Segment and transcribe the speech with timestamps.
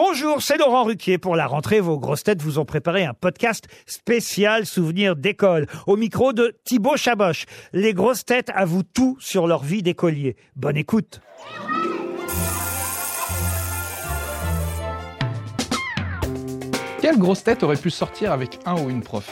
[0.00, 1.18] Bonjour, c'est Laurent Ruquier.
[1.18, 5.66] Pour la rentrée, vos grosses têtes vous ont préparé un podcast spécial souvenir d'école.
[5.88, 7.46] Au micro de Thibaut Chaboch.
[7.72, 10.36] Les grosses têtes avouent tout sur leur vie d'écolier.
[10.54, 11.20] Bonne écoute.
[17.00, 19.28] Quelle grosse tête aurait pu sortir avec un ou une prof?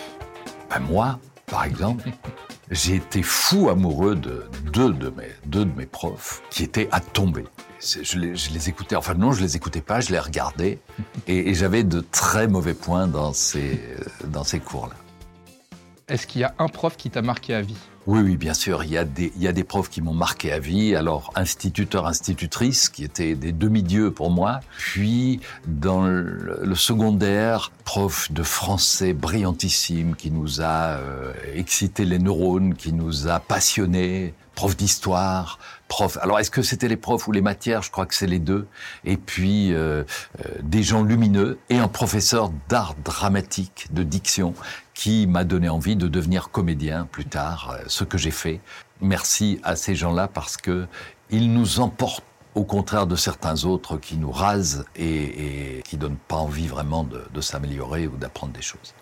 [0.68, 2.08] Ben moi, par exemple,
[2.72, 6.98] j'ai été fou amoureux de deux de mes, deux de mes profs qui étaient à
[6.98, 7.44] tomber.
[7.80, 10.78] Je les, je les écoutais, enfin non, je les écoutais pas, je les regardais
[11.27, 13.80] et, et j'avais de très mauvais points dans ces,
[14.27, 14.95] dans ces cours-là.
[16.09, 17.77] Est-ce qu'il y a un prof qui t'a marqué à vie?
[18.06, 18.84] Oui, oui, bien sûr.
[18.84, 20.95] Il y a des, il y a des profs qui m'ont marqué à vie.
[20.95, 24.61] Alors, instituteurs, institutrices, qui étaient des demi-dieux pour moi.
[24.78, 32.20] Puis, dans le, le secondaire, prof de français brillantissime, qui nous a euh, excité les
[32.20, 34.33] neurones, qui nous a passionnés.
[34.56, 36.19] Prof d'histoire, prof.
[36.23, 37.83] Alors, est-ce que c'était les profs ou les matières?
[37.83, 38.66] Je crois que c'est les deux.
[39.05, 40.02] Et puis, euh,
[40.45, 44.55] euh, des gens lumineux et un professeur d'art dramatique, de diction,
[44.95, 48.61] qui m'a donné envie de devenir comédien plus tard, euh, ce que j'ai fait.
[49.03, 50.86] Merci à ces gens-là parce que
[51.28, 56.17] ils nous emportent au contraire de certains autres qui nous rasent et, et qui donnent
[56.17, 58.95] pas envie vraiment de, de s'améliorer ou d'apprendre des choses.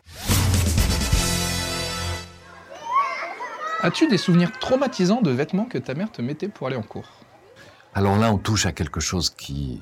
[3.84, 7.04] As-tu des souvenirs traumatisants de vêtements que ta mère te mettait pour aller en cours?
[7.92, 9.78] Alors là, on touche à quelque chose qui,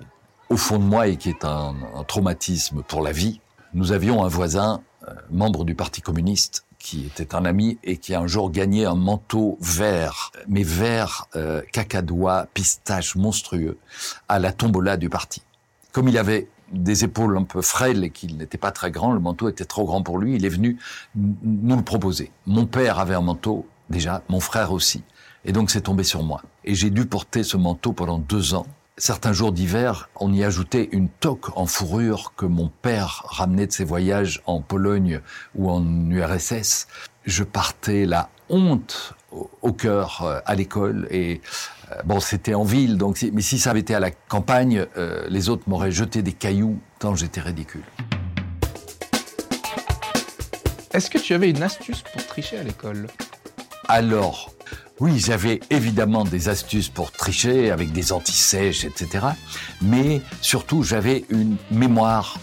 [0.49, 1.77] au fond de moi, et qui est un,
[2.09, 3.41] traumatisme pour la vie.
[3.75, 8.13] Nous avions un voisin, euh, membre du Parti communiste, qui était un ami et qui
[8.13, 13.79] a un jour gagné un manteau vert, mais vert euh, cacadois, pistache monstrueux,
[14.29, 15.43] à la tombola du parti.
[15.93, 19.21] Comme il avait des épaules un peu frêles et qu'il n'était pas très grand, le
[19.21, 20.79] manteau était trop grand pour lui, il est venu
[21.15, 22.33] nous le proposer.
[22.47, 25.05] Mon père avait un manteau, déjà, mon frère aussi.
[25.45, 26.43] Et donc c'est tombé sur moi.
[26.65, 28.67] Et j'ai dû porter ce manteau pendant deux ans.
[28.97, 33.73] Certains jours d'hiver, on y ajoutait une toque en fourrure que mon père ramenait de
[33.73, 35.21] ses voyages en Pologne
[35.55, 36.87] ou en URSS.
[37.25, 39.15] Je partais la honte
[39.63, 41.41] au- cœur euh, à l'école et
[41.91, 45.27] euh, bon, c'était en ville, donc mais si ça avait été à la campagne, euh,
[45.31, 47.83] les autres m'auraient jeté des cailloux tant j'étais ridicule.
[50.93, 53.07] Est-ce que tu avais une astuce pour tricher à l'école?
[53.89, 54.53] Alors,
[55.01, 59.27] oui, j'avais évidemment des astuces pour tricher avec des antisèches, etc.
[59.81, 62.39] Mais surtout, j'avais une mémoire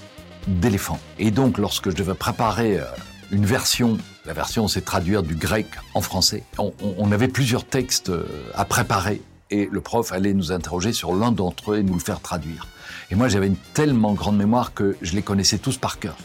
[0.47, 1.00] d'éléphant.
[1.17, 2.83] Et donc, lorsque je devais préparer euh,
[3.31, 8.09] une version, la version c'est traduire du grec en français, on, on- avait plusieurs textes
[8.09, 8.25] euh,
[8.56, 9.21] à préparer
[9.51, 12.67] et le prof allait nous interroger sur l'un d'entre eux et nous le faire traduire.
[13.11, 16.16] Et moi, j'avais une tellement grande mémoire que je les connaissais tous par cœur.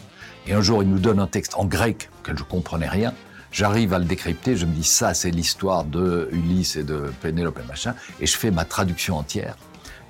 [0.47, 3.13] Et un jour, il nous donne un texte en grec auquel je comprenais rien.
[3.55, 7.57] J'arrive à le décrypter, je me dis ça, c'est l'histoire de Ulysse et de Pénélope
[7.63, 9.55] et machin, et je fais ma traduction entière.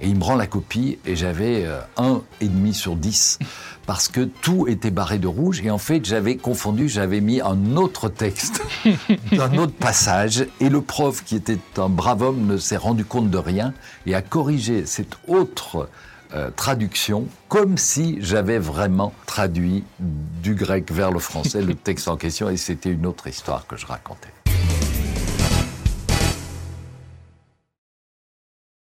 [0.02, 3.38] Et il me rend la copie et j'avais euh, un et demi sur 10
[3.86, 7.76] parce que tout était barré de rouge et en fait j'avais confondu, j'avais mis un
[7.76, 8.64] autre texte,
[9.32, 13.30] un autre passage et le prof qui était un brave homme ne s'est rendu compte
[13.30, 13.76] de rien
[14.08, 15.88] et a corrigé cette autre
[16.34, 22.18] euh, traduction comme si j'avais vraiment traduit du grec vers le français le texte en
[22.18, 24.30] question et c'était une autre histoire que je racontais.